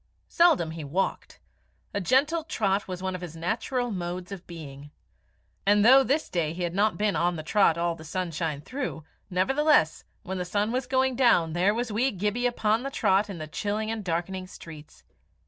[0.29, 1.39] Seldom he walked.
[1.93, 4.89] A gentle trot was one of his natural modes of being.
[5.63, 10.03] And though this day he had been on the trot all the sunshine through, nevertheless,
[10.23, 13.45] when the sun was going down there was wee Gibbie upon the trot in the
[13.45, 15.03] chilling and darkening streets.